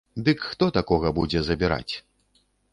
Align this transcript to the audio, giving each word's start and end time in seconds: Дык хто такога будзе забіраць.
Дык 0.29 0.39
хто 0.51 0.69
такога 0.77 1.13
будзе 1.19 1.39
забіраць. 1.53 1.93